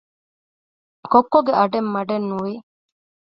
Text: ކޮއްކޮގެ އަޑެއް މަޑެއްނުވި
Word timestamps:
ކޮއްކޮގެ 1.11 1.53
އަޑެއް 1.59 1.89
މަޑެއްނުވި 1.93 2.53